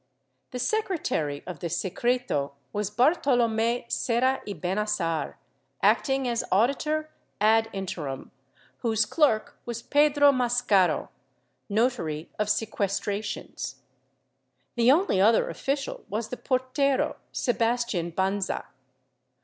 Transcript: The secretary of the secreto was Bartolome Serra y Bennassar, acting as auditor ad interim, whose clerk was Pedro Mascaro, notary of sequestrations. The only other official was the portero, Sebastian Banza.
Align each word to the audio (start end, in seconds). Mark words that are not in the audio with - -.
The 0.49 0.57
secretary 0.57 1.43
of 1.45 1.59
the 1.59 1.69
secreto 1.69 2.53
was 2.73 2.89
Bartolome 2.89 3.85
Serra 3.87 4.41
y 4.47 4.53
Bennassar, 4.53 5.35
acting 5.83 6.27
as 6.27 6.43
auditor 6.51 7.11
ad 7.39 7.69
interim, 7.71 8.31
whose 8.77 9.05
clerk 9.05 9.59
was 9.63 9.83
Pedro 9.83 10.31
Mascaro, 10.31 11.09
notary 11.69 12.31
of 12.39 12.47
sequestrations. 12.49 13.75
The 14.73 14.91
only 14.91 15.21
other 15.21 15.51
official 15.51 16.03
was 16.09 16.29
the 16.29 16.37
portero, 16.37 17.17
Sebastian 17.31 18.11
Banza. 18.11 18.65